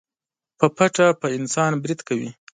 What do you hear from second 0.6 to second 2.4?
پټه په انسان بريد کوي.